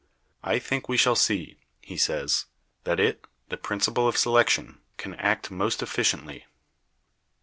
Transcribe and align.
"I 0.41 0.57
think 0.57 0.89
we 0.89 0.97
shall 0.97 1.15
see," 1.15 1.59
he 1.79 1.95
says, 1.95 2.45
"that 2.85 2.99
it 2.99 3.23
(the 3.49 3.55
principle 3.57 4.07
of 4.07 4.17
selection) 4.17 4.81
can 4.97 5.13
act 5.13 5.51
most 5.51 5.83
efficiently. 5.83 6.47